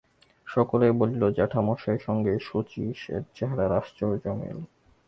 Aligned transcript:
সকলেই 0.45 0.93
বলিল, 0.99 1.23
জ্যাঠামশায়ের 1.31 2.01
সঙ্গে 2.07 2.33
শচীশের 2.39 3.21
চেহারার 3.35 3.71
আশ্চর্য 3.71 4.25
মিল। 4.39 4.59